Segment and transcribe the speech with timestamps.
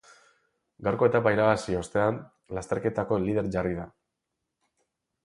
[0.85, 2.17] Gaurko etapa irabazi ostean,
[2.59, 3.87] lasterketako lider jarri da.